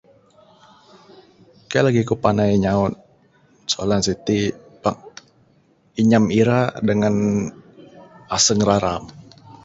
[1.69, 2.93] Kaik lagih ku panai nyaut
[3.71, 4.39] soalan siti
[4.83, 4.97] pak
[6.01, 7.15] inyam ira dangan
[8.35, 9.03] aseng raram.